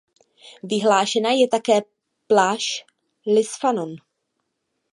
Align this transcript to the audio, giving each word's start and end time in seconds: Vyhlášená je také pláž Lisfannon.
Vyhlášená 0.63 1.29
je 1.31 1.47
také 1.47 1.81
pláž 2.27 2.85
Lisfannon. 3.27 3.95